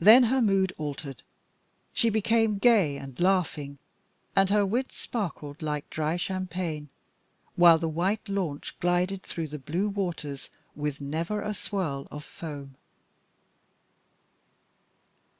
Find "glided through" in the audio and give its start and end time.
8.80-9.46